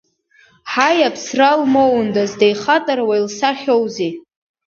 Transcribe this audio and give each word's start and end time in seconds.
Ҳаи, 0.71 0.99
аԥсра 1.07 1.49
лмоундаз, 1.61 2.31
деихатаруа, 2.39 3.15
илсахьоузеи. 3.19 4.11